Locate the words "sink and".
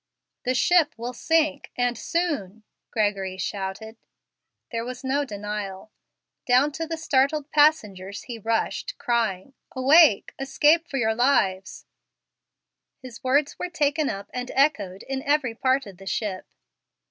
1.13-1.95